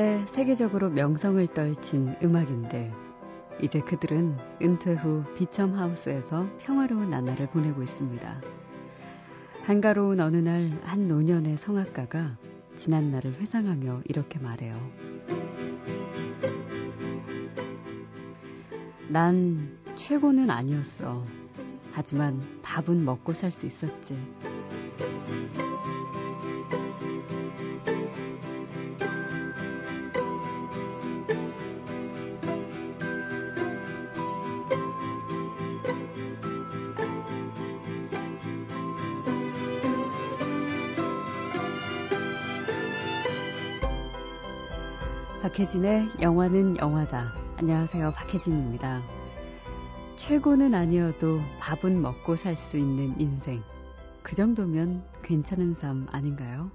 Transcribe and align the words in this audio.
한때 0.00 0.24
세계적으로 0.28 0.88
명성을 0.88 1.46
떨친 1.48 2.16
음악인들. 2.22 2.90
이제 3.60 3.80
그들은 3.80 4.34
은퇴 4.62 4.94
후 4.94 5.24
비첨 5.36 5.74
하우스에서 5.74 6.48
평화로운 6.60 7.10
나날을 7.10 7.48
보내고 7.50 7.82
있습니다. 7.82 8.40
한가로운 9.64 10.20
어느 10.20 10.38
날 10.38 10.72
한 10.84 11.06
노년의 11.06 11.58
성악가가 11.58 12.38
지난 12.76 13.10
날을 13.10 13.34
회상하며 13.34 14.00
이렇게 14.06 14.38
말해요. 14.38 14.74
난 19.08 19.76
최고는 19.96 20.48
아니었어. 20.48 21.26
하지만 21.92 22.40
밥은 22.62 23.04
먹고 23.04 23.34
살 23.34 23.50
수 23.50 23.66
있었지. 23.66 24.16
박혜진의 45.50 46.10
영화는 46.22 46.78
영화다. 46.78 47.32
안녕하세요. 47.56 48.12
박혜진입니다. 48.12 49.02
최고는 50.16 50.74
아니어도 50.74 51.40
밥은 51.58 52.00
먹고 52.00 52.36
살 52.36 52.54
수 52.54 52.78
있는 52.78 53.20
인생. 53.20 53.60
그 54.22 54.36
정도면 54.36 55.02
괜찮은 55.22 55.74
삶 55.74 56.06
아닌가요? 56.12 56.70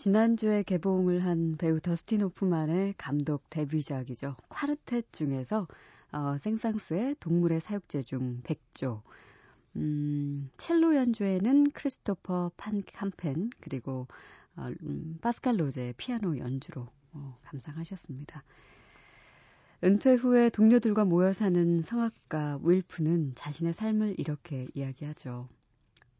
지난주에 0.00 0.62
개봉을 0.62 1.22
한 1.26 1.58
배우 1.58 1.78
더스틴 1.78 2.22
호프만의 2.22 2.94
감독 2.96 3.42
데뷔작이죠. 3.50 4.34
콰르텟 4.48 5.04
중에서 5.12 5.68
어, 6.10 6.38
생상스의 6.38 7.16
동물의 7.20 7.60
사육제 7.60 8.04
중 8.04 8.40
백조. 8.42 9.02
음, 9.76 10.50
첼로 10.56 10.96
연주에는 10.96 11.72
크리스토퍼 11.72 12.52
판 12.56 12.82
캄펜 12.90 13.50
그리고 13.60 14.06
어, 14.56 14.70
음, 14.84 15.18
파스칼 15.20 15.60
로제의 15.60 15.92
피아노 15.98 16.38
연주로 16.38 16.88
어, 17.12 17.34
감상하셨습니다. 17.42 18.42
은퇴 19.84 20.14
후에 20.14 20.48
동료들과 20.48 21.04
모여 21.04 21.34
사는 21.34 21.82
성악가 21.82 22.60
윌프는 22.62 23.34
자신의 23.34 23.74
삶을 23.74 24.14
이렇게 24.16 24.66
이야기하죠. 24.72 25.50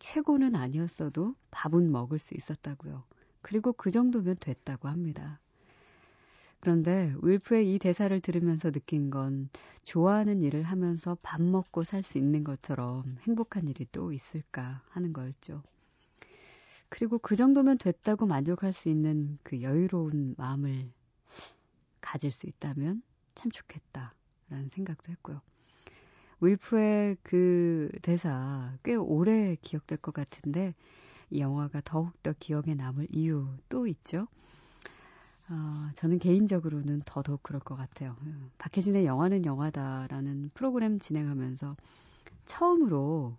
최고는 0.01 0.55
아니었어도 0.55 1.35
밥은 1.51 1.91
먹을 1.91 2.19
수 2.19 2.35
있었다고요. 2.35 3.05
그리고 3.43 3.73
그 3.73 3.91
정도면 3.91 4.37
됐다고 4.41 4.89
합니다. 4.89 5.41
그런데 6.61 7.15
윌프의 7.23 7.75
이 7.75 7.79
대사를 7.79 8.19
들으면서 8.21 8.71
느낀 8.71 9.11
건 9.11 9.49
좋아하는 9.83 10.43
일을 10.43 10.63
하면서 10.63 11.17
밥 11.23 11.41
먹고 11.41 11.85
살 11.85 12.03
수 12.03 12.19
있는 12.19 12.45
것처럼 12.45 13.17
행복한 13.23 13.67
일이 13.69 13.87
또 13.93 14.13
있을까 14.13 14.83
하는 14.91 15.13
거였죠. 15.13 15.63
그리고 16.89 17.19
그 17.19 17.37
정도면 17.37 17.79
됐다고 17.79 18.27
만족할 18.27 18.73
수 18.73 18.89
있는 18.89 19.39
그 19.43 19.63
여유로운 19.63 20.35
마음을 20.37 20.91
가질 22.01 22.31
수 22.31 22.47
있다면 22.47 23.03
참 23.35 23.51
좋겠다라는 23.51 24.71
생각도 24.73 25.13
했고요. 25.13 25.41
윌프의 26.41 27.19
그 27.23 27.91
대사 28.03 28.77
꽤 28.83 28.95
오래 28.97 29.57
기억될 29.63 29.99
것 29.99 30.13
같은데 30.15 30.75
이 31.31 31.41
영화가 31.41 31.81
더욱더 31.83 32.33
기억에 32.39 32.75
남을 32.75 33.09
이유 33.11 33.49
또 33.69 33.87
있죠. 33.87 34.27
어, 35.49 35.91
저는 35.95 36.19
개인적으로는 36.19 37.03
더더욱 37.05 37.43
그럴 37.43 37.61
것 37.61 37.75
같아요. 37.75 38.17
박혜진의 38.59 39.05
영화는 39.05 39.45
영화다라는 39.45 40.51
프로그램 40.55 40.99
진행하면서 40.99 41.77
처음으로 42.45 43.37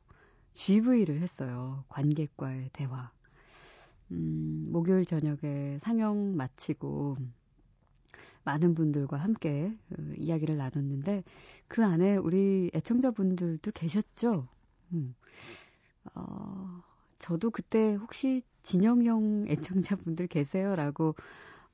GV를 0.54 1.22
했어요. 1.22 1.86
관객과의 1.88 2.70
대화. 2.74 3.12
음, 4.12 4.68
목요일 4.72 5.06
저녁에 5.06 5.78
상영 5.80 6.36
마치고 6.36 7.16
많은 8.44 8.76
분들과 8.76 9.18
함께 9.18 9.78
그 9.90 10.16
이야기를 10.18 10.58
나눴는데 10.58 11.24
그 11.68 11.86
안에 11.86 12.18
우리 12.18 12.72
애청자분들도 12.74 13.72
계셨죠. 13.72 14.48
음. 14.94 15.16
어, 16.16 16.82
저도 17.22 17.52
그때 17.52 17.94
혹시 17.94 18.42
진영형 18.64 19.46
애청자분들 19.48 20.28
계세요라고 20.28 21.16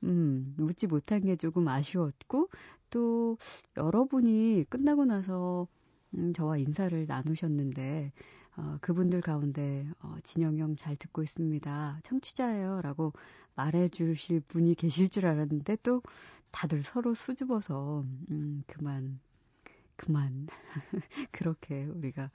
음, 0.04 0.54
묻지 0.58 0.86
못한 0.86 1.22
게 1.22 1.36
조금 1.36 1.66
아쉬웠고 1.68 2.50
또 2.90 3.38
여러분이 3.76 4.66
끝나고 4.68 5.06
나서 5.06 5.66
음, 6.14 6.32
저와 6.34 6.58
인사를 6.58 7.06
나누셨는데 7.06 8.12
어, 8.56 8.76
그분들 8.82 9.22
가운데 9.22 9.88
어, 10.02 10.16
진영형 10.22 10.76
잘 10.76 10.96
듣고 10.96 11.22
있습니다. 11.22 12.00
청취자예요라고 12.04 13.14
말해 13.54 13.88
주실 13.88 14.40
분이 14.40 14.74
계실 14.74 15.08
줄 15.08 15.26
알았는데 15.26 15.78
또 15.82 16.02
다들 16.50 16.82
서로 16.82 17.14
수줍어서 17.14 18.04
음, 18.30 18.62
그만 18.66 19.18
그만 19.96 20.46
그렇게 21.32 21.86
우리가 21.86 22.30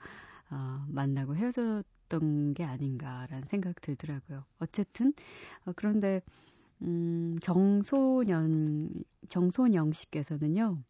어, 0.50 0.84
만나고 0.88 1.36
헤어졌 1.36 1.84
있었던 2.04 2.54
게 2.54 2.64
아닌가라는 2.64 3.46
생각 3.48 3.80
들더라고요. 3.80 4.44
어쨌든 4.58 5.12
어, 5.64 5.72
그런데 5.74 6.20
음, 6.82 7.38
정소년 7.40 8.90
정소영 9.28 9.92
씨께서는요. 9.92 10.82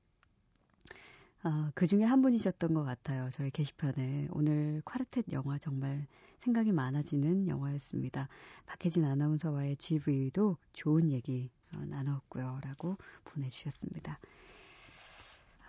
아, 1.43 1.71
그 1.75 1.87
중에 1.87 2.05
한 2.05 2.23
분이셨던 2.23 2.73
것 2.73 2.85
같아요. 2.85 3.29
저희 3.33 3.51
게시판에. 3.51 4.29
오늘 4.31 4.81
콰르텟 4.85 5.33
영화 5.33 5.59
정말 5.59 6.07
생각이 6.39 6.73
많아지는 6.73 7.49
영화였습니다. 7.49 8.29
박혜진 8.67 9.05
아나운서와의 9.05 9.77
GV도 9.77 10.57
좋은 10.73 11.11
얘기 11.11 11.51
어, 11.75 11.85
나눴고요. 11.85 12.61
라고 12.63 12.97
보내주셨습니다. 13.25 14.19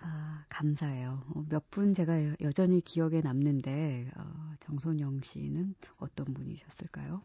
아, 0.01 0.45
감사해요. 0.49 1.23
어, 1.33 1.45
몇분 1.49 1.93
제가 1.93 2.13
여전히 2.41 2.81
기억에 2.81 3.21
남는데, 3.21 4.09
어, 4.17 4.53
정선영 4.59 5.21
씨는 5.23 5.75
어떤 5.97 6.25
분이셨을까요? 6.33 7.21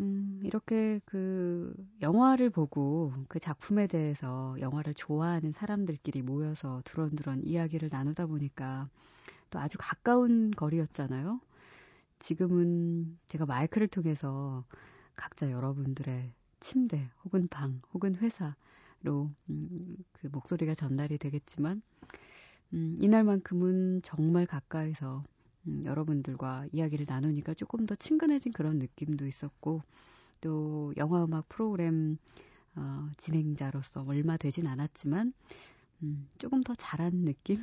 음, 0.00 0.40
이렇게 0.44 1.00
그 1.04 1.74
영화를 2.00 2.50
보고 2.50 3.12
그 3.28 3.40
작품에 3.40 3.86
대해서 3.88 4.56
영화를 4.60 4.94
좋아하는 4.94 5.50
사람들끼리 5.52 6.22
모여서 6.22 6.82
두런두런 6.84 7.42
이야기를 7.44 7.88
나누다 7.90 8.26
보니까 8.26 8.88
또 9.50 9.58
아주 9.58 9.78
가까운 9.80 10.50
거리였잖아요. 10.52 11.40
지금은 12.20 13.18
제가 13.28 13.46
마이크를 13.46 13.88
통해서 13.88 14.64
각자 15.16 15.50
여러분들의 15.50 16.32
침대 16.60 17.10
혹은 17.24 17.48
방 17.48 17.80
혹은 17.94 18.16
회사 18.16 18.56
로 19.02 19.30
음, 19.48 19.96
그 20.12 20.26
목소리가 20.26 20.74
전달이 20.74 21.18
되겠지만 21.18 21.82
음, 22.72 22.96
이날만큼은 23.00 24.02
정말 24.02 24.44
가까이서 24.44 25.22
음, 25.68 25.84
여러분들과 25.84 26.66
이야기를 26.72 27.06
나누니까 27.08 27.54
조금 27.54 27.86
더 27.86 27.94
친근해진 27.94 28.52
그런 28.52 28.78
느낌도 28.78 29.26
있었고 29.26 29.82
또 30.40 30.92
영화 30.96 31.24
음악 31.24 31.48
프로그램 31.48 32.18
어, 32.74 33.08
진행자로서 33.16 34.04
얼마 34.06 34.36
되진 34.36 34.66
않았지만 34.66 35.32
음, 36.02 36.28
조금 36.38 36.62
더 36.62 36.74
잘한 36.74 37.24
느낌? 37.24 37.58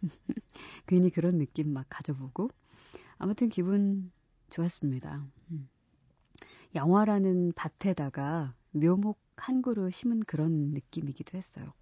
괜히 0.86 1.10
그런 1.10 1.38
느낌 1.38 1.72
막 1.72 1.86
가져보고 1.88 2.48
아무튼 3.18 3.48
기분 3.48 4.10
좋았습니다. 4.50 5.26
음. 5.50 5.68
영화라는 6.74 7.52
밭에다가 7.54 8.54
묘목 8.72 9.18
한 9.40 9.62
그루 9.62 9.90
심은 9.90 10.20
그런 10.20 10.72
느낌이기도 10.72 11.36
했어요. 11.36 11.72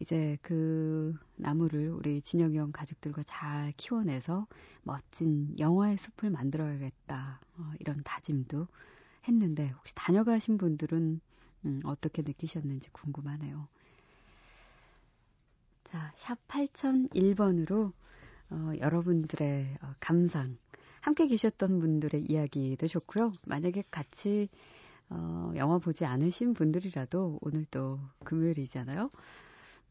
이제 0.00 0.38
그 0.42 1.14
나무를 1.36 1.90
우리 1.90 2.22
진영이 2.22 2.56
형 2.56 2.72
가족들과 2.72 3.22
잘 3.24 3.72
키워내서 3.76 4.46
멋진 4.82 5.54
영화의 5.58 5.98
숲을 5.98 6.30
만들어야겠다. 6.30 7.40
어, 7.58 7.72
이런 7.80 8.02
다짐도 8.04 8.66
했는데 9.28 9.68
혹시 9.70 9.94
다녀가신 9.94 10.58
분들은 10.58 11.20
음, 11.66 11.80
어떻게 11.84 12.22
느끼셨는지 12.22 12.90
궁금하네요. 12.90 13.68
자, 15.84 16.12
샵 16.14 16.38
8001번으로 16.48 17.92
어, 18.50 18.72
여러분들의 18.78 19.78
어, 19.82 19.94
감상, 20.00 20.56
함께 21.00 21.26
계셨던 21.26 21.80
분들의 21.80 22.22
이야기도 22.22 22.86
좋고요. 22.86 23.32
만약에 23.46 23.82
같이 23.90 24.48
어, 25.10 25.52
영화 25.56 25.78
보지 25.78 26.04
않으신 26.04 26.54
분들이라도 26.54 27.38
오늘 27.42 27.66
또 27.70 28.00
금요일이잖아요. 28.24 29.10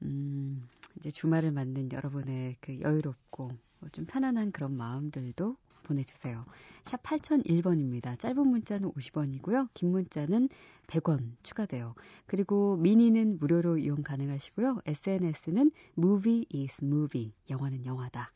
음, 0.04 0.68
이제 0.98 1.12
주말을 1.12 1.52
맞는 1.52 1.92
여러분의 1.92 2.56
그 2.62 2.80
여유롭고 2.80 3.52
좀 3.92 4.06
편안한 4.06 4.52
그런 4.52 4.76
마음들도 4.76 5.58
보내주세요. 5.84 6.46
샵 6.84 7.02
8001번입니다. 7.04 8.18
짧은 8.20 8.48
문자는 8.48 8.92
50원이고요. 8.92 9.70
긴 9.74 9.92
문자는 9.92 10.50
100원 10.88 11.32
추가돼요. 11.44 11.96
그리고 12.28 12.78
미니는 12.78 13.40
무료로 13.40 13.80
이용 13.80 14.04
가능하시고요. 14.04 14.80
SNS는 14.86 15.72
movie 15.98 16.46
is 16.54 16.84
movie. 16.84 17.34
영화는 17.50 17.86
영화다. 17.86 18.32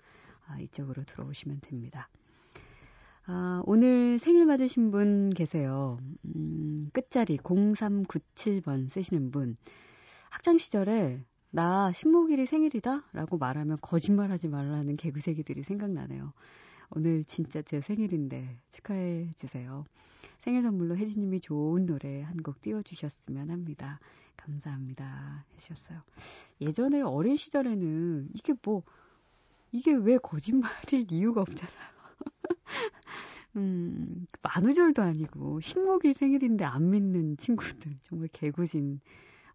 아, 0.47 0.59
이쪽으로 0.59 1.03
들어오시면 1.03 1.61
됩니다. 1.61 2.09
아, 3.25 3.61
오늘 3.65 4.19
생일 4.19 4.45
맞으신 4.45 4.91
분 4.91 5.29
계세요. 5.29 5.97
음, 6.35 6.89
끝자리 6.93 7.37
0397번 7.37 8.89
쓰시는 8.89 9.31
분. 9.31 9.55
학창 10.29 10.57
시절에 10.57 11.23
나 11.51 11.91
식목일이 11.93 12.45
생일이다? 12.45 13.03
라고 13.13 13.37
말하면 13.37 13.77
거짓말 13.81 14.31
하지 14.31 14.47
말라는 14.49 14.97
개구새기들이 14.97 15.63
생각나네요. 15.63 16.33
오늘 16.91 17.23
진짜 17.25 17.61
제 17.61 17.81
생일인데 17.81 18.59
축하해 18.69 19.31
주세요. 19.37 19.85
생일 20.39 20.61
선물로 20.63 20.97
혜진님이 20.97 21.39
좋은 21.41 21.85
노래 21.85 22.21
한 22.23 22.37
곡 22.43 22.61
띄워주셨으면 22.61 23.51
합니다. 23.51 23.99
감사합니다. 24.37 25.45
해주셨어요. 25.55 26.01
예전에 26.61 27.01
어린 27.01 27.35
시절에는 27.37 28.29
이게 28.33 28.53
뭐, 28.63 28.83
이게 29.71 29.93
왜 29.93 30.17
거짓말일 30.19 31.07
이유가 31.11 31.41
없잖아요. 31.41 31.93
음, 33.55 34.25
만우절도 34.41 35.01
아니고, 35.01 35.61
식목일 35.61 36.13
생일인데 36.13 36.65
안 36.65 36.89
믿는 36.89 37.37
친구들. 37.37 37.97
정말 38.03 38.27
개구진 38.31 38.99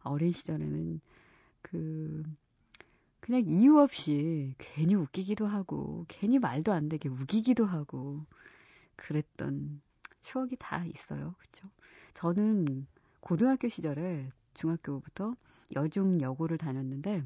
어린 0.03 0.33
시절에는 0.33 1.01
그 1.63 2.23
그냥 3.21 3.43
이유 3.47 3.79
없이 3.79 4.55
괜히 4.57 4.95
웃기기도 4.95 5.47
하고 5.47 6.07
괜히 6.09 6.39
말도 6.39 6.73
안 6.73 6.89
되게 6.89 7.09
우기기도 7.09 7.67
하고 7.67 8.25
그랬던 8.97 9.83
추억이 10.23 10.57
다 10.59 10.85
있어요. 10.87 11.35
그렇죠? 11.39 11.69
저는 12.15 12.87
고등학교 13.21 13.69
시절에 13.69 14.31
중학교부터 14.55 15.35
여중 15.75 16.21
여고를 16.21 16.57
다녔는데 16.57 17.23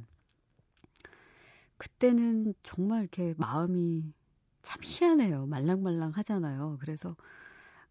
그때는 1.76 2.54
정말 2.62 3.02
이렇게 3.02 3.34
마음이 3.36 4.12
참 4.62 4.80
희한해요. 4.82 5.46
말랑말랑 5.46 6.12
하잖아요. 6.12 6.78
그래서 6.80 7.16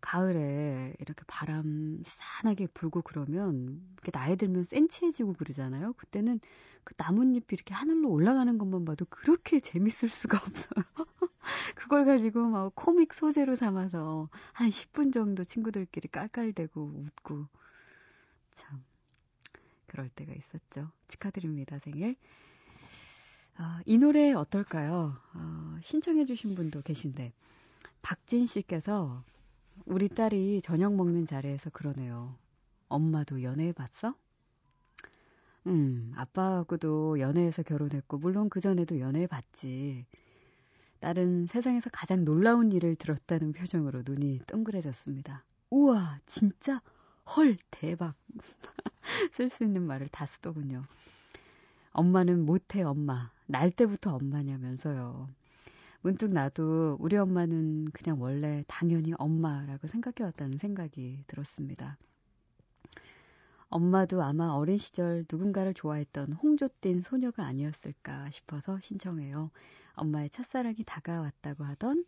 가을에 0.01 0.95
이렇게 0.99 1.23
바람 1.27 2.01
싸하게 2.03 2.67
불고 2.73 3.01
그러면 3.01 3.79
이렇게 3.93 4.11
나이 4.11 4.35
들면 4.35 4.63
센치해지고 4.63 5.33
그러잖아요. 5.33 5.93
그때는 5.93 6.39
그 6.83 6.95
나뭇잎이 6.97 7.45
이렇게 7.51 7.73
하늘로 7.73 8.09
올라가는 8.09 8.57
것만 8.57 8.83
봐도 8.85 9.05
그렇게 9.05 9.59
재밌을 9.59 10.09
수가 10.09 10.37
없어요. 10.37 10.83
그걸 11.75 12.05
가지고 12.05 12.49
막 12.49 12.73
코믹 12.75 13.13
소재로 13.13 13.55
삼아서 13.55 14.29
한 14.53 14.69
10분 14.69 15.11
정도 15.11 15.43
친구들끼리 15.43 16.07
깔깔대고 16.07 16.81
웃고 16.81 17.45
참 18.49 18.83
그럴 19.85 20.09
때가 20.09 20.33
있었죠. 20.33 20.89
축하드립니다, 21.07 21.77
생일. 21.77 22.15
어, 23.61 23.79
이 23.85 23.99
노래 23.99 24.33
어떨까요? 24.33 25.13
어, 25.35 25.77
신청해 25.81 26.25
주신 26.25 26.55
분도 26.55 26.81
계신데 26.81 27.31
박진 28.01 28.47
씨께서 28.47 29.23
우리 29.85 30.09
딸이 30.09 30.61
저녁 30.63 30.95
먹는 30.95 31.27
자리에서 31.27 31.69
그러네요. 31.69 32.35
엄마도 32.89 33.43
연애해봤어? 33.43 34.15
음, 35.67 36.11
아빠하고도 36.15 37.19
연애해서 37.19 37.61
결혼했고, 37.61 38.17
물론 38.17 38.49
그전에도 38.49 38.99
연애해봤지. 38.99 40.07
딸은 40.99 41.45
세상에서 41.45 41.91
가장 41.91 42.25
놀라운 42.25 42.71
일을 42.71 42.95
들었다는 42.95 43.53
표정으로 43.53 44.01
눈이 44.03 44.39
동그래졌습니다. 44.47 45.45
우와, 45.69 46.19
진짜? 46.25 46.81
헐, 47.35 47.57
대박. 47.69 48.15
쓸 49.37 49.51
수 49.51 49.63
있는 49.63 49.83
말을 49.83 50.07
다 50.07 50.25
쓰더군요. 50.25 50.83
엄마는 51.91 52.45
못해, 52.45 52.81
엄마. 52.81 53.31
날 53.47 53.71
때부터 53.71 54.15
엄마냐면서요. 54.15 55.29
문득 56.01 56.31
나도 56.31 56.97
우리 56.99 57.15
엄마는 57.17 57.85
그냥 57.91 58.21
원래 58.21 58.63
당연히 58.67 59.13
엄마라고 59.17 59.87
생각해 59.87 60.23
왔다는 60.23 60.57
생각이 60.57 61.23
들었습니다. 61.27 61.97
엄마도 63.69 64.21
아마 64.21 64.49
어린 64.49 64.77
시절 64.77 65.25
누군가를 65.31 65.73
좋아했던 65.73 66.33
홍조띤 66.33 67.01
소녀가 67.01 67.45
아니었을까 67.45 68.29
싶어서 68.31 68.79
신청해요. 68.79 69.51
엄마의 69.93 70.29
첫사랑이 70.29 70.83
다가왔다고 70.85 71.63
하던 71.63 72.05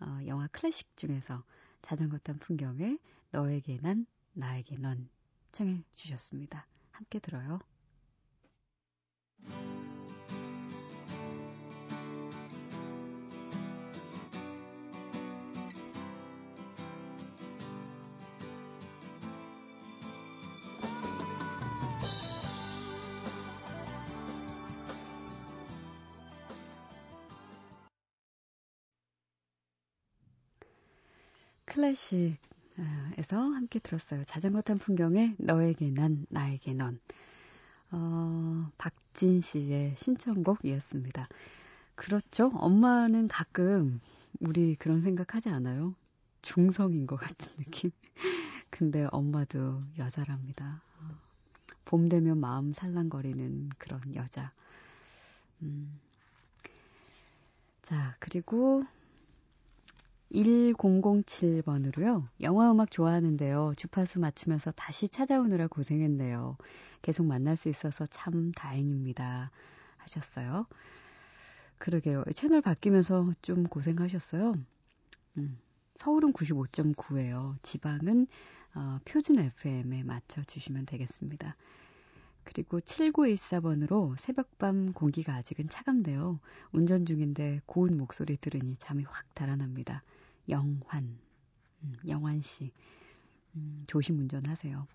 어, 0.00 0.18
영화 0.26 0.46
클래식 0.48 0.96
중에서 0.96 1.42
자전거 1.82 2.18
탄 2.18 2.38
풍경에 2.38 2.98
너에게 3.30 3.78
난 3.82 4.06
나에게 4.34 4.76
넌 4.78 5.08
청해 5.52 5.84
주셨습니다. 5.92 6.66
함께 6.92 7.18
들어요. 7.18 7.58
클래식에서 31.72 32.36
함께 33.30 33.78
들었어요. 33.78 34.24
자전거 34.24 34.60
탄 34.60 34.78
풍경에 34.78 35.34
너에게 35.38 35.90
난, 35.90 36.26
나에게 36.28 36.74
넌. 36.74 37.00
어, 37.92 38.70
박진 38.78 39.40
씨의 39.40 39.94
신청곡이었습니다. 39.96 41.28
그렇죠. 41.94 42.50
엄마는 42.54 43.28
가끔 43.28 44.00
우리 44.40 44.74
그런 44.76 45.02
생각하지 45.02 45.50
않아요? 45.50 45.94
중성인 46.40 47.06
것 47.06 47.16
같은 47.16 47.56
느낌. 47.58 47.90
근데 48.70 49.06
엄마도 49.12 49.82
여자랍니다. 49.98 50.82
봄 51.84 52.08
되면 52.08 52.38
마음 52.38 52.72
살랑거리는 52.72 53.68
그런 53.76 54.00
여자. 54.14 54.52
음. 55.60 56.00
자, 57.82 58.16
그리고 58.18 58.84
1007번으로요. 60.32 62.26
영화 62.40 62.70
음악 62.70 62.90
좋아하는데요. 62.90 63.74
주파수 63.76 64.18
맞추면서 64.18 64.70
다시 64.70 65.08
찾아오느라 65.08 65.66
고생했네요. 65.66 66.56
계속 67.02 67.26
만날 67.26 67.56
수 67.56 67.68
있어서 67.68 68.06
참 68.06 68.52
다행입니다. 68.52 69.50
하셨어요. 69.98 70.66
그러게요. 71.78 72.24
채널 72.34 72.60
바뀌면서 72.62 73.34
좀 73.42 73.64
고생하셨어요. 73.64 74.54
음, 75.38 75.58
서울은 75.96 76.32
95.9예요. 76.32 77.56
지방은 77.62 78.26
어, 78.74 78.98
표준 79.04 79.38
FM에 79.38 80.02
맞춰 80.02 80.42
주시면 80.44 80.86
되겠습니다. 80.86 81.56
그리고 82.44 82.80
7914번으로 82.80 84.16
새벽밤 84.16 84.92
공기가 84.92 85.34
아직은 85.34 85.68
차갑네요. 85.68 86.40
운전 86.72 87.06
중인데 87.06 87.60
고운 87.66 87.96
목소리 87.96 88.36
들으니 88.36 88.76
잠이 88.78 89.04
확 89.04 89.32
달아납니다. 89.34 90.02
영환, 90.48 91.18
음, 91.82 91.94
영환 92.08 92.40
씨. 92.40 92.72
음, 93.54 93.84
조심 93.86 94.18
운전하세요. 94.18 94.86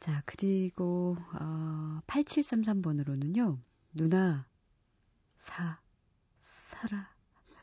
자, 0.00 0.22
그리고, 0.26 1.16
어, 1.40 2.00
8733번으로는요, 2.06 3.58
누나, 3.92 4.46
사, 5.36 5.80
살아, 6.40 7.08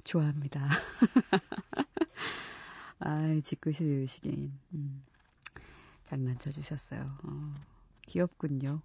좋아합니다. 0.04 0.68
아, 3.00 3.40
짓궂으시긴. 3.44 4.54
음, 4.74 5.04
장난쳐 6.06 6.52
주셨어요. 6.52 7.18
어, 7.24 7.54
귀엽군요. 8.08 8.82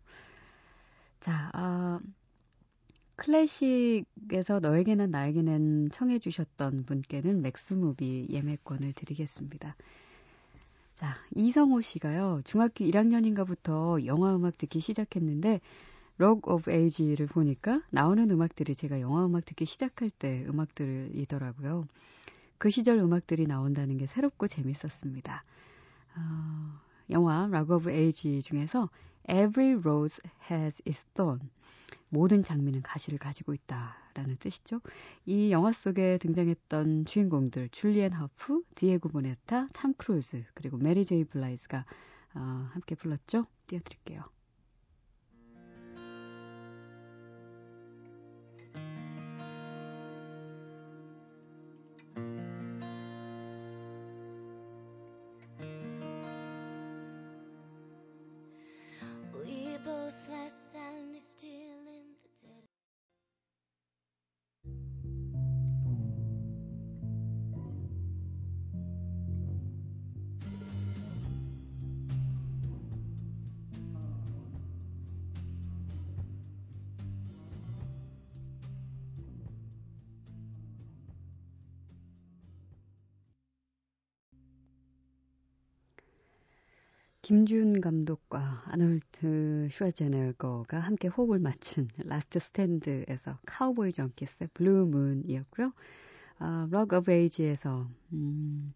자, 1.20 1.50
아, 1.54 2.00
클래식에서 3.16 4.60
너에게 4.60 4.94
난 4.94 5.10
나에게 5.10 5.55
넌 5.55 5.90
청해 5.90 6.18
주셨던 6.18 6.84
분께는 6.84 7.42
맥스무비 7.42 8.26
예매권을 8.30 8.92
드리겠습니다. 8.92 9.76
자, 10.94 11.16
이성호 11.34 11.80
씨가요. 11.80 12.42
중학교 12.44 12.84
1학년인가부터 12.84 14.04
영화 14.06 14.34
음악 14.34 14.58
듣기 14.58 14.80
시작했는데 14.80 15.60
록 16.16 16.48
오브 16.48 16.70
에이지를 16.70 17.26
보니까 17.26 17.82
나오는 17.90 18.30
음악들이 18.30 18.74
제가 18.76 19.00
영화 19.00 19.26
음악 19.26 19.44
듣기 19.44 19.64
시작할 19.64 20.10
때 20.10 20.46
음악들이더라고요. 20.48 21.86
그 22.58 22.70
시절 22.70 22.98
음악들이 22.98 23.46
나온다는 23.46 23.98
게 23.98 24.06
새롭고 24.06 24.46
재밌었습니다. 24.46 25.44
어, 26.16 26.80
영화 27.10 27.48
락 27.50 27.70
오브 27.70 27.90
에이지 27.90 28.42
중에서 28.42 28.88
Every 29.28 29.74
Rose 29.80 30.22
Has 30.50 30.80
Its 30.86 31.04
Thorn 31.14 31.40
모든 32.14 32.42
장미는 32.44 32.82
가시를 32.82 33.18
가지고 33.18 33.54
있다라는 33.54 34.36
뜻이죠. 34.38 34.80
이 35.26 35.50
영화 35.50 35.72
속에 35.72 36.18
등장했던 36.18 37.06
주인공들 37.06 37.70
줄리안 37.70 38.12
허프, 38.12 38.62
디에고 38.76 39.08
보네타, 39.08 39.66
탐 39.74 39.94
크루즈 39.94 40.44
그리고 40.54 40.76
메리 40.78 41.04
제이 41.04 41.24
블라이즈가 41.24 41.84
어, 42.36 42.68
함께 42.72 42.94
불렀죠. 42.94 43.46
띄워드릴게요. 43.66 44.24
김지운 87.24 87.80
감독과 87.80 88.64
아놀드 88.66 89.68
슈왈제네거가 89.70 90.78
함께 90.78 91.08
호흡을 91.08 91.38
맞춘 91.38 91.88
라스트 92.04 92.38
스탠드에서 92.38 93.38
카우보이 93.46 93.94
정키스의 93.94 94.50
블루문이었고요. 94.52 95.72
아, 96.38 96.68
락 96.70 96.92
오브 96.92 97.10
에이지에서 97.10 97.88
음, 98.12 98.74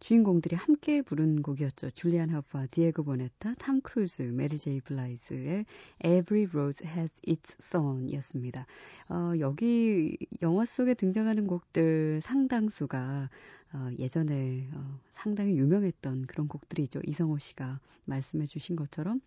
주인공들이 0.00 0.54
함께 0.56 1.02
부른 1.02 1.42
곡이었죠. 1.42 1.90
줄리안 1.90 2.30
허프와 2.30 2.66
디에고 2.70 3.02
보네타, 3.04 3.54
탐 3.54 3.80
크루즈, 3.80 4.22
메리 4.22 4.56
제이 4.58 4.80
블라이즈의 4.80 5.66
Every 6.04 6.46
Rose 6.46 6.86
Has 6.86 7.12
Its 7.26 7.56
Thorn이었습니다. 7.70 8.66
어, 9.10 9.32
여기 9.40 10.16
영화 10.42 10.64
속에 10.64 10.94
등장하는 10.94 11.46
곡들 11.46 12.20
상당수가 12.22 13.30
어, 13.74 13.88
예전에 13.98 14.68
어, 14.72 15.00
상당히 15.10 15.56
유명했던 15.58 16.26
그런 16.26 16.48
곡들이죠. 16.48 17.00
이성호 17.06 17.38
씨가 17.38 17.80
말씀해 18.04 18.46
주신 18.46 18.76
것처럼 18.76 19.20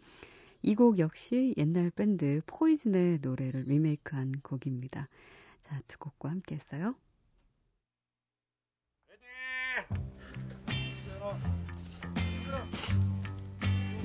이 0.64 0.76
곡 0.76 1.00
역시 1.00 1.54
옛날 1.58 1.90
밴드 1.92 2.42
포이즌의 2.46 3.20
노래를 3.22 3.66
리메이크한 3.68 4.42
곡입니다. 4.44 5.10
자, 5.62 5.82
두 5.88 5.98
곡과 6.00 6.30
함께 6.30 6.56
했어요. 6.56 6.96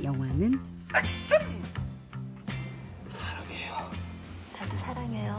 영화는 0.06 0.60
사랑해요. 3.08 3.90
나도 4.56 4.76
사랑해요. 4.76 5.38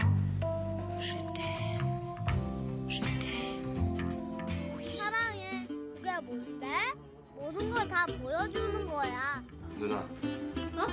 모든 7.35 7.71
걸 7.71 7.87
다 7.87 8.05
보여주는 8.05 8.89
거야. 8.89 9.41
누나. 9.79 9.99
어? 9.99 10.87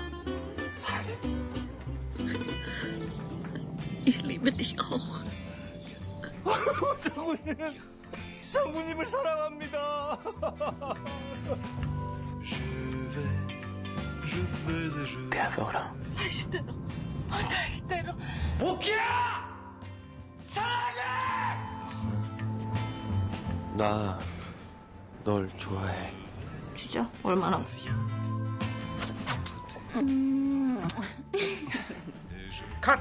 사랑해. 0.77 1.19
Ich 4.07 4.23
liebe 4.23 4.53
dich 4.57 4.77
auch. 4.79 5.25
장군님, 7.03 7.57
장군님을 8.43 9.07
사랑합니다. 9.07 10.19
아, 17.31 17.39
다시 17.49 17.87
때려. 17.87 18.13
모키야! 18.59 18.99
사랑해! 20.45 21.01
나 23.77 24.19
널 25.25 25.51
좋아해. 25.57 26.13
진짜? 26.77 27.11
얼마나? 27.23 27.65
음. 29.97 30.87
컷! 32.83 33.01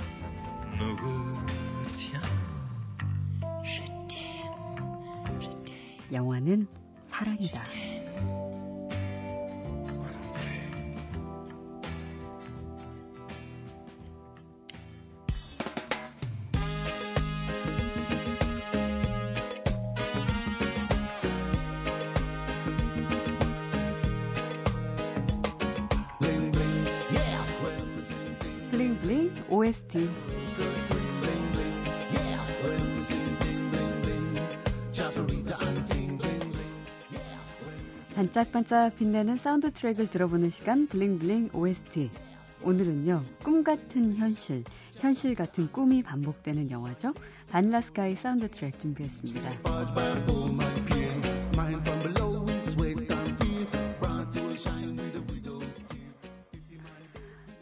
영화는 6.13 6.67
사랑이다. 7.09 7.63
OST 29.63 30.10
반짝반짝 38.15 38.96
빛내는 38.98 39.38
사운드 39.38 39.72
트랙을 39.72 40.08
들어보는 40.08 40.50
시간 40.50 40.88
블링블링 40.88 41.51
OST 41.53 42.12
오늘은요 42.63 43.24
꿈 43.43 43.63
같은 43.63 44.15
현실 44.15 44.63
현실 44.98 45.34
같은 45.34 45.72
꿈이 45.72 46.03
반복되는 46.03 46.70
영화죠. 46.70 47.13
바닐라 47.50 47.82
스카이 47.82 48.15
사운드 48.15 48.50
트랙 48.50 48.79
준비했습니다 48.79 50.92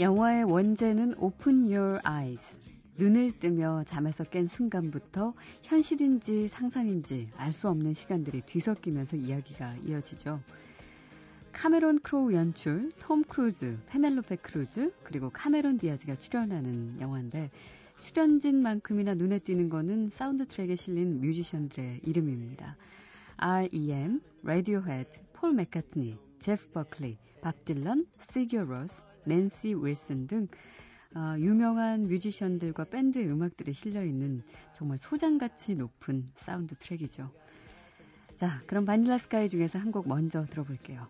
영화의 0.01 0.45
원제는 0.45 1.13
Open 1.19 1.71
Your 1.71 1.99
Eyes. 2.03 2.57
눈을 2.97 3.33
뜨며 3.37 3.83
잠에서 3.85 4.23
깬 4.23 4.45
순간부터 4.45 5.35
현실인지 5.61 6.47
상상인지 6.47 7.29
알 7.37 7.53
수 7.53 7.69
없는 7.69 7.93
시간들이 7.93 8.41
뒤섞이면서 8.41 9.17
이야기가 9.17 9.75
이어지죠. 9.85 10.41
카메론 11.51 11.99
크로우 11.99 12.33
연출, 12.33 12.91
톰 12.97 13.23
크루즈, 13.23 13.77
페넬로페 13.89 14.37
크루즈, 14.37 14.91
그리고 15.03 15.29
카메론 15.29 15.77
디아즈가 15.77 16.15
출연하는 16.15 16.99
영화인데 16.99 17.51
출연진만큼이나 17.99 19.13
눈에 19.13 19.37
띄는 19.37 19.69
거는 19.69 20.09
사운드 20.09 20.47
트랙에 20.47 20.73
실린 20.77 21.21
뮤지션들의 21.21 21.99
이름입니다. 22.03 22.75
R.E.M., 23.37 24.21
라디오헤드, 24.41 25.19
폴 25.33 25.53
맥카트니, 25.53 26.17
제프 26.39 26.71
버클리, 26.71 27.19
밥 27.43 27.65
딜런, 27.65 28.07
시규어 28.31 28.63
로스, 28.63 29.10
낸시 29.25 29.73
윌슨 29.73 30.27
등 30.27 30.47
어, 31.15 31.35
유명한 31.37 32.07
뮤지션들과 32.07 32.85
밴드의 32.85 33.27
음악들이 33.27 33.73
실려 33.73 34.03
있는 34.03 34.43
정말 34.73 34.97
소장가치 34.97 35.75
높은 35.75 36.25
사운드 36.35 36.75
트랙이죠. 36.75 37.29
자, 38.35 38.61
그럼 38.65 38.85
바닐라 38.85 39.17
스카이 39.17 39.49
중에서 39.49 39.77
한 39.77 39.91
곡 39.91 40.07
먼저 40.07 40.45
들어볼게요. 40.45 41.07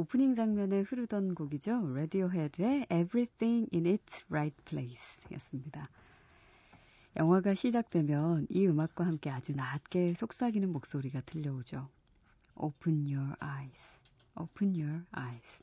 오프닝 0.00 0.34
장면에 0.34 0.80
흐르던 0.80 1.34
곡이죠. 1.34 1.92
라디오헤드의 1.92 2.86
Everything 2.90 3.68
in 3.70 3.84
its 3.84 4.24
Right 4.30 4.56
Place 4.64 5.26
였습니다. 5.32 5.90
영화가 7.18 7.54
시작되면 7.54 8.46
이 8.48 8.66
음악과 8.66 9.04
함께 9.04 9.28
아주 9.28 9.52
낮게 9.52 10.14
속삭이는 10.14 10.72
목소리가 10.72 11.20
들려오죠. 11.20 11.90
Open 12.54 13.04
your 13.14 13.34
eyes. 13.42 13.82
Open 14.36 14.74
your 14.74 15.04
eyes. 15.14 15.62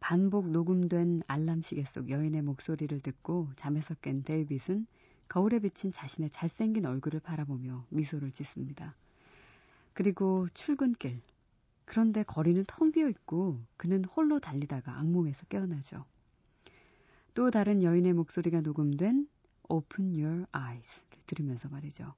반복 0.00 0.48
녹음된 0.48 1.24
알람 1.26 1.60
시계 1.60 1.84
속 1.84 2.08
여인의 2.08 2.40
목소리를 2.40 2.98
듣고 3.00 3.50
잠에서 3.56 3.94
깬 4.00 4.22
데이빗은 4.22 4.86
거울에 5.28 5.58
비친 5.58 5.92
자신의 5.92 6.30
잘생긴 6.30 6.86
얼굴을 6.86 7.20
바라보며 7.20 7.84
미소를 7.90 8.32
짓습니다. 8.32 8.96
그리고 9.92 10.48
출근길. 10.54 11.20
그런데 11.84 12.22
거리는 12.22 12.64
텅 12.66 12.92
비어 12.92 13.08
있고 13.08 13.60
그는 13.76 14.04
홀로 14.04 14.40
달리다가 14.40 14.98
악몽에서 14.98 15.46
깨어나죠. 15.46 16.04
또 17.34 17.50
다른 17.50 17.82
여인의 17.82 18.12
목소리가 18.12 18.60
녹음된 18.60 19.28
Open 19.68 20.10
Your 20.12 20.46
Eyes를 20.54 21.02
들으면서 21.26 21.68
말이죠. 21.68 22.14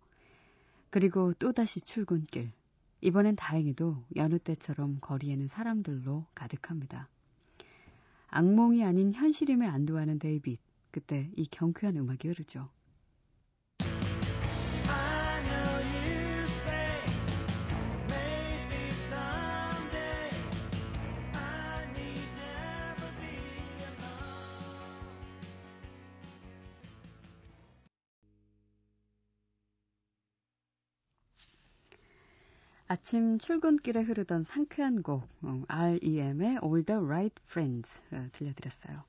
그리고 0.91 1.33
또다시 1.35 1.81
출근길. 1.81 2.53
이번엔 3.01 3.37
다행히도 3.37 4.05
여느 4.17 4.39
때처럼 4.39 4.99
거리에는 5.01 5.49
사람들로 5.49 6.27
가득합니다. 6.35 7.09
악몽이 8.29 8.85
아닌 8.85 9.13
현실임에 9.13 9.67
안도하는 9.67 10.19
데이빗. 10.19 10.59
그때 10.91 11.31
이 11.37 11.47
경쾌한 11.47 11.97
음악이 11.97 12.29
흐르죠. 12.29 12.71
아침 32.89 33.39
출근길에 33.39 34.03
흐르던 34.03 34.45
상쾌한 34.45 35.03
곡 35.03 35.29
어, 35.43 35.63
R.E.M의 35.67 36.59
All 36.63 36.85
the 36.85 37.01
Right 37.03 37.35
Friends 37.49 38.01
어, 38.13 38.29
들려드렸어요. 38.33 39.03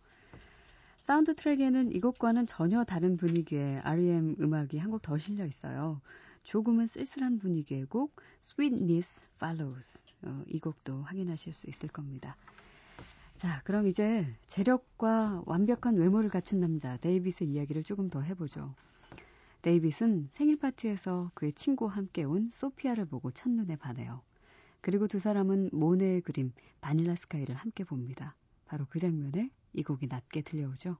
사운드 0.97 1.35
트랙에는 1.35 1.91
이 1.93 1.99
곡과는 1.99 2.47
전혀 2.47 2.83
다른 2.83 3.17
분위기의 3.17 3.79
R.E.M 3.79 4.35
음악이 4.39 4.77
한 4.79 4.89
곡 4.91 5.01
더 5.03 5.17
실려 5.19 5.45
있어요. 5.45 6.01
조금은 6.43 6.87
쓸쓸한 6.87 7.37
분위기의 7.37 7.85
곡 7.85 8.15
Sweetness 8.41 9.25
Follows 9.35 9.99
어, 10.23 10.43
이 10.47 10.59
곡도 10.59 11.03
확인하실 11.03 11.53
수 11.53 11.67
있을 11.67 11.87
겁니다. 11.89 12.35
자, 13.35 13.61
그럼 13.63 13.87
이제 13.87 14.25
재력과 14.47 15.43
완벽한 15.45 15.95
외모를 15.97 16.29
갖춘 16.29 16.59
남자 16.59 16.97
데이빗의 16.97 17.47
이야기를 17.49 17.83
조금 17.83 18.09
더 18.09 18.21
해보죠. 18.21 18.73
데이빗은 19.61 20.29
생일 20.31 20.57
파티에서 20.57 21.31
그의 21.33 21.53
친구와 21.53 21.91
함께 21.91 22.23
온 22.23 22.49
소피아를 22.51 23.05
보고 23.05 23.31
첫눈에 23.31 23.75
반해요. 23.75 24.21
그리고 24.81 25.07
두 25.07 25.19
사람은 25.19 25.71
모네의 25.73 26.21
그림 26.21 26.53
바닐라 26.81 27.15
스카이를 27.15 27.55
함께 27.55 27.83
봅니다. 27.83 28.35
바로 28.65 28.85
그 28.89 28.99
장면에 28.99 29.49
이 29.73 29.83
곡이 29.83 30.07
낮게 30.07 30.41
들려오죠. 30.41 30.97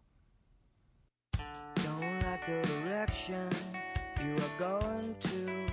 Don't 1.76 2.24
like 2.24 2.46
the 2.46 2.62
direction 2.84 3.50
you 4.20 4.34
are 4.34 4.58
going 4.58 5.20
to. 5.20 5.67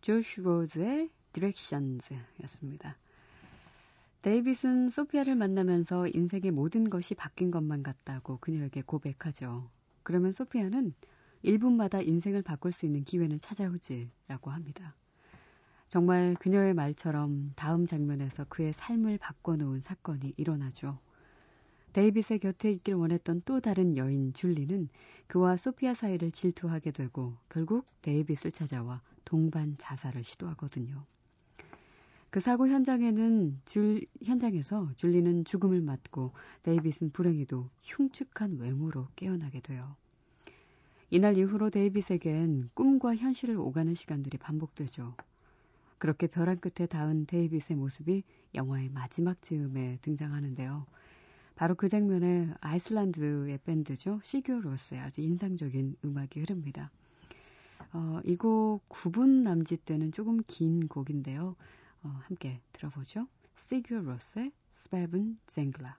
조시 0.00 0.40
라우즈의 0.40 1.10
Directions 1.32 2.14
였습니다. 2.42 2.96
데이빗은 4.22 4.90
소피아를 4.90 5.34
만나면서 5.34 6.08
인생의 6.08 6.50
모든 6.50 6.88
것이 6.88 7.14
바뀐 7.14 7.50
것만 7.50 7.82
같다고 7.82 8.38
그녀에게 8.38 8.82
고백하죠. 8.82 9.68
그러면 10.02 10.32
소피아는 10.32 10.94
1분마다 11.44 12.06
인생을 12.06 12.42
바꿀 12.42 12.72
수 12.72 12.86
있는 12.86 13.04
기회는 13.04 13.40
찾아오지 13.40 14.10
라고 14.28 14.50
합니다. 14.50 14.94
정말 15.88 16.34
그녀의 16.38 16.74
말처럼 16.74 17.52
다음 17.56 17.86
장면에서 17.86 18.44
그의 18.44 18.72
삶을 18.72 19.18
바꿔놓은 19.18 19.80
사건이 19.80 20.34
일어나죠. 20.36 20.98
데이빗의 21.92 22.38
곁에 22.40 22.70
있길 22.70 22.94
원했던 22.94 23.42
또 23.44 23.60
다른 23.60 23.96
여인 23.96 24.32
줄리는 24.32 24.88
그와 25.26 25.56
소피아 25.56 25.92
사이를 25.94 26.30
질투하게 26.30 26.92
되고 26.92 27.36
결국 27.48 27.86
데이빗을 28.02 28.52
찾아와 28.52 29.02
동반 29.30 29.76
자살을 29.78 30.24
시도하거든요. 30.24 31.06
그 32.30 32.40
사고 32.40 32.66
현장에는 32.66 33.60
줄, 33.64 34.04
현장에서 34.24 34.90
줄리는 34.96 35.44
죽음을 35.44 35.80
맞고 35.80 36.32
데이빗은 36.64 37.12
불행히도 37.12 37.70
흉측한 37.84 38.58
외모로 38.58 39.06
깨어나게 39.14 39.60
돼요. 39.60 39.94
이날 41.10 41.36
이후로 41.36 41.70
데이빗에겐 41.70 42.70
꿈과 42.74 43.14
현실을 43.14 43.56
오가는 43.56 43.94
시간들이 43.94 44.36
반복되죠. 44.36 45.14
그렇게 45.98 46.26
벼랑 46.26 46.56
끝에 46.56 46.88
닿은 46.88 47.26
데이빗의 47.26 47.76
모습이 47.76 48.24
영화의 48.56 48.88
마지막 48.88 49.40
즈음에 49.42 49.98
등장하는데요. 50.02 50.86
바로 51.54 51.76
그 51.76 51.88
장면에 51.88 52.52
아이슬란드의 52.60 53.60
밴드죠. 53.64 54.18
시규로스의 54.24 55.00
아주 55.00 55.20
인상적인 55.20 55.98
음악이 56.04 56.40
흐릅니다. 56.40 56.90
어, 57.92 58.20
이 58.24 58.36
곡 58.36 58.88
9분 58.88 59.42
남짓 59.42 59.84
되는 59.84 60.12
조금 60.12 60.40
긴 60.46 60.86
곡인데요. 60.88 61.56
어, 62.02 62.08
함께 62.26 62.60
들어보죠. 62.72 63.26
시규 63.58 63.94
로스의 63.96 64.52
스베븐 64.70 65.38
쟁글라. 65.46 65.96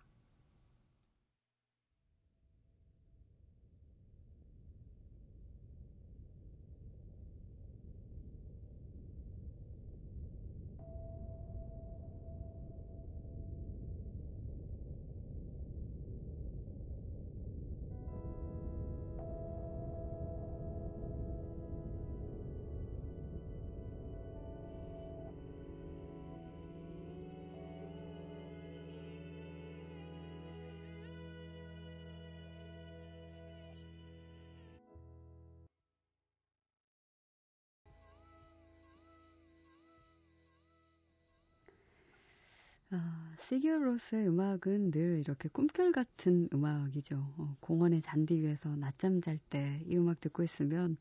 아, 42.92 43.34
시규로스의 43.40 44.28
음악은 44.28 44.92
늘 44.92 45.20
이렇게 45.20 45.50
꿈결 45.50 45.92
같은 45.92 46.48
음악이죠. 46.54 47.16
어, 47.38 47.56
공원의 47.62 48.02
잔디 48.02 48.40
위에서 48.42 48.76
낮잠 48.76 49.22
잘 49.22 49.40
때 49.50 49.82
이 49.88 49.98
음악 49.98 50.20
듣고 50.22 50.44
있으면 50.44 50.98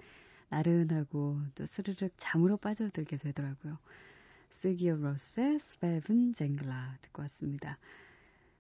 나른하고 0.51 1.41
또 1.55 1.67
스르륵 1.67 2.13
잠으로 2.17 2.57
빠져들게 2.59 3.17
되더라고요. 3.19 3.79
시기어로스의 4.51 5.61
스베븐 5.61 6.35
쟁글라 6.35 6.99
듣고 7.03 7.23
왔습니다. 7.23 7.79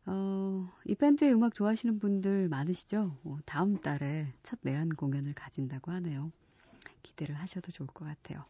어, 0.07 0.73
이 0.87 0.95
밴드의 0.95 1.35
음악 1.35 1.55
좋아하시는 1.55 1.99
분들 2.01 2.49
많으시죠? 2.49 3.19
어, 3.25 3.39
다음 3.47 3.79
달에 3.79 4.33
첫 4.43 4.59
내한 4.63 4.91
공연을 4.91 5.35
가진다고 5.35 5.93
하네요. 5.93 6.33
기대를 7.03 7.37
하셔도 7.37 7.73
좋을 7.73 7.89
것 7.89 8.05
같아요. 8.07 8.45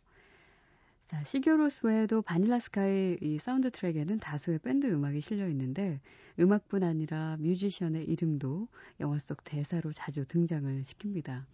자, 1.11 1.25
시규어 1.25 1.61
로스 1.61 1.87
외에도 1.87 2.23
바닐라 2.23 2.61
스카이 2.61 3.18
이 3.20 3.38
사운드 3.40 3.73
트랙에는 3.73 4.20
다수의 4.20 4.61
밴드 4.61 4.87
음악이 4.87 5.20
실려 5.20 5.49
있는데 5.49 6.01
음악뿐 6.38 6.85
아니라 6.85 7.37
뮤지션의 7.40 8.05
이름도 8.05 8.68
영화 9.01 9.18
속 9.18 9.42
대사로 9.42 9.92
자주 9.92 10.25
등장을 10.25 10.83
시킵니다. 10.83 11.46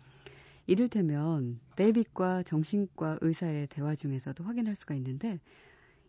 이를테면 0.67 1.59
데이빗과 1.75 2.43
정신과 2.43 3.21
의사의 3.23 3.69
대화 3.69 3.95
중에서도 3.95 4.45
확인할 4.45 4.77
수가 4.77 4.95
있는데 4.97 5.41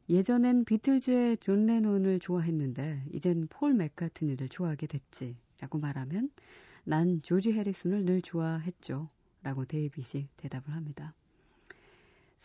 예전엔 0.10 0.65
비틀즈의 0.65 1.38
존 1.38 1.67
레논을 1.67 2.19
좋아했는데 2.19 3.05
이젠 3.13 3.47
폴 3.47 3.73
맥카트니를 3.75 4.49
좋아하게 4.49 4.88
됐지 4.88 5.38
라고 5.62 5.79
말하면 5.79 6.31
난 6.83 7.21
조지 7.21 7.53
해리슨을 7.53 8.03
늘 8.03 8.21
좋아했죠 8.21 9.10
라고 9.41 9.63
데이빗이 9.63 10.27
대답을 10.36 10.73
합니다. 10.73 11.13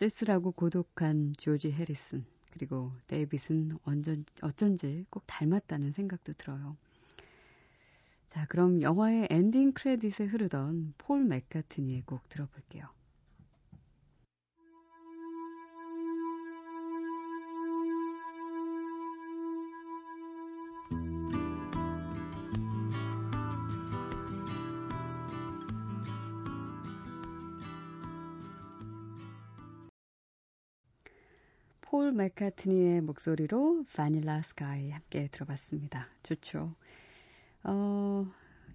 쓸쓸하고 0.03 0.51
고독한 0.51 1.33
조지 1.39 1.71
해리슨. 1.71 2.25
그리고 2.51 2.91
데이빗은 3.07 3.79
완전 3.85 4.25
어쩐지 4.43 5.07
꼭 5.11 5.23
닮았다는 5.27 5.93
생각도 5.93 6.33
들어요. 6.33 6.77
자, 8.27 8.45
그럼 8.47 8.83
영화의 8.83 9.29
엔딩 9.31 9.73
크레딧에 9.73 10.27
흐르던 10.27 10.95
폴 10.99 11.25
맥카트니의 11.25 12.03
곡 12.03 12.29
들어볼게요. 12.29 12.89
맥카트니의 32.23 33.01
목소리로 33.01 33.85
바닐라 33.97 34.43
스카이 34.43 34.91
함께 34.91 35.29
들어봤습니다. 35.33 36.09
좋죠. 36.23 36.73
어, 37.65 38.27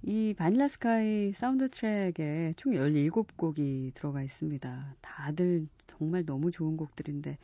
이 0.04 0.34
바닐라 0.38 0.68
스카이 0.68 1.32
사운드 1.32 1.70
트랙에 1.70 2.54
총 2.58 2.74
17곡이 2.74 3.94
들어가 3.94 4.22
있습니다. 4.22 4.96
다들 5.00 5.68
정말 5.86 6.26
너무 6.26 6.52
좋은 6.52 6.76
곡들인데 6.76 7.38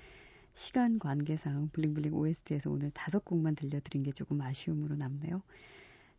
시간 0.55 0.99
관계상 0.99 1.69
블링블링 1.71 2.13
OST에서 2.13 2.69
오늘 2.69 2.91
다섯 2.91 3.23
곡만 3.23 3.55
들려드린 3.55 4.03
게 4.03 4.11
조금 4.11 4.41
아쉬움으로 4.41 4.95
남네요. 4.95 5.41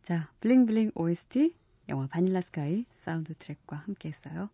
자, 0.01 0.31
블링블링 0.39 0.91
OST 0.95 1.53
영화 1.89 2.07
바닐라 2.07 2.41
스카이 2.41 2.85
사운드 2.91 3.35
트랙과 3.35 3.77
함께 3.77 4.09
했어요. 4.09 4.49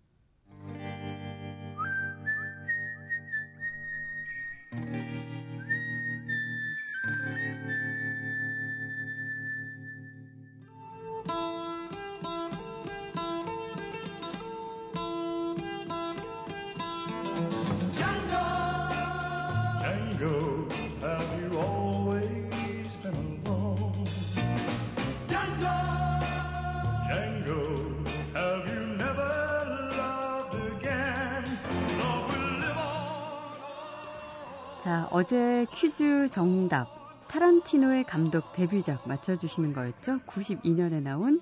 자, 34.92 35.08
어제 35.10 35.66
퀴즈 35.72 36.28
정답. 36.32 36.86
타란티노의 37.30 38.04
감독 38.04 38.52
데뷔작 38.52 39.08
맞춰주시는 39.08 39.72
거였죠? 39.72 40.20
92년에 40.28 41.02
나온 41.02 41.40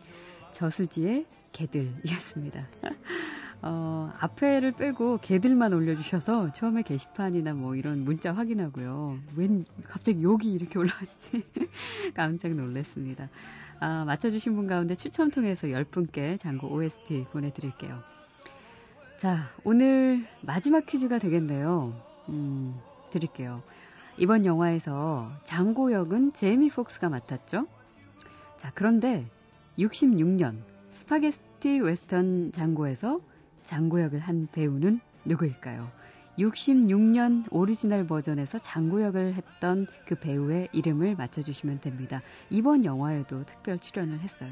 저수지의 0.51 1.25
개들이었습니다. 1.51 2.67
어, 3.63 4.11
앞에를 4.19 4.73
빼고 4.73 5.17
개들만 5.23 5.73
올려주셔서 5.73 6.51
처음에 6.51 6.83
게시판이나 6.83 7.55
뭐 7.55 7.75
이런 7.75 8.03
문자 8.05 8.31
확인하고요. 8.31 9.17
웬 9.35 9.65
갑자기 9.83 10.21
욕이 10.21 10.53
이렇게 10.53 10.77
올라왔지? 10.77 11.41
깜짝 12.13 12.51
놀랐습니다. 12.51 13.29
아, 13.79 14.05
맞춰주신 14.05 14.55
분 14.55 14.67
가운데 14.67 14.93
추천 14.93 15.31
통해서 15.31 15.65
10분께 15.65 16.39
장고 16.39 16.67
OST 16.67 17.25
보내드릴게요. 17.31 17.99
자, 19.17 19.49
오늘 19.63 20.27
마지막 20.41 20.85
퀴즈가 20.85 21.17
되겠네요. 21.17 21.99
음, 22.29 22.79
드릴게요. 23.09 23.63
이번 24.17 24.45
영화에서 24.45 25.31
장고 25.43 25.91
역은 25.91 26.33
제이미 26.33 26.69
폭스가 26.69 27.09
맡았죠? 27.09 27.67
자, 28.57 28.71
그런데 28.75 29.25
66년 29.77 30.57
스파게티 30.91 31.79
웨스턴 31.79 32.51
장고에서 32.51 33.21
장고 33.63 34.01
역을 34.01 34.19
한 34.19 34.47
배우는 34.51 34.99
누구일까요? 35.25 35.89
66년 36.37 37.45
오리지널 37.51 38.07
버전에서 38.07 38.59
장고 38.59 39.01
역을 39.01 39.33
했던 39.33 39.87
그 40.05 40.15
배우의 40.15 40.69
이름을 40.71 41.15
맞춰주시면 41.15 41.81
됩니다. 41.81 42.21
이번 42.49 42.85
영화에도 42.85 43.45
특별 43.45 43.79
출연을 43.79 44.19
했어요. 44.19 44.51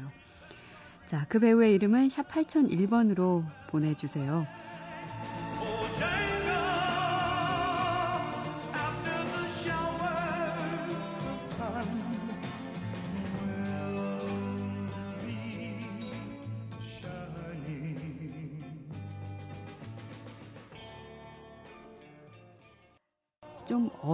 자, 1.06 1.24
그 1.28 1.38
배우의 1.38 1.74
이름은 1.74 2.10
샵 2.10 2.28
8001번으로 2.28 3.44
보내주세요. 3.68 4.46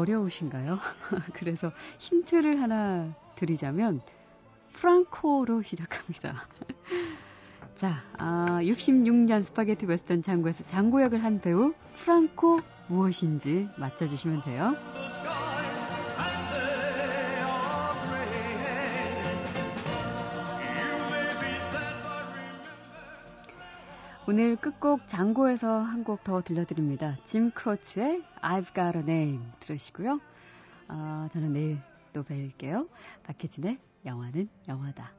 어려우신가요? 0.05 0.79
그래서 1.33 1.73
힌트를 1.99 2.61
하나 2.61 3.09
드리자면 3.35 4.03
프랑코로 4.75 5.63
시작합니다. 5.63 6.47
자, 7.75 8.03
아, 8.19 8.61
66년 8.63 9.43
스파게티 9.43 9.87
웨스턴 9.87 10.23
장고에서 10.23 10.65
장고 10.67 11.03
역을 11.03 11.23
한 11.23 11.41
배우 11.41 11.73
프랑코 11.97 12.61
무엇인지 12.89 13.69
맞춰주시면 13.79 14.43
돼요. 14.43 14.77
오늘 24.27 24.57
끝곡 24.57 25.07
장고에서 25.07 25.81
한 25.81 26.03
곡 26.03 26.25
더 26.25 26.41
들려드립니다. 26.41 27.17
짐 27.25 27.51
크로치의 27.51 28.23
I've 28.41 28.75
Got 28.75 28.97
a 28.99 29.03
Name 29.03 29.45
들으시고요. 29.61 30.19
아, 30.89 31.29
저는 31.33 31.53
내일 31.53 31.79
또 32.13 32.23
뵐게요. 32.23 32.89
박혜진의 33.25 33.79
영화는 34.07 34.49
영화다. 34.69 35.13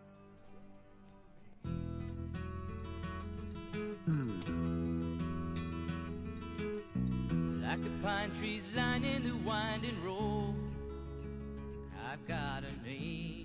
Like 7.62 7.84
the 7.84 7.92
pine 8.02 8.32
trees 8.40 8.64
lining 8.76 9.24
the 9.24 9.36
winding 9.46 9.98
road, 10.04 10.56
I've 12.10 12.26
got 12.28 12.64
a 12.64 12.72
name. 12.88 13.45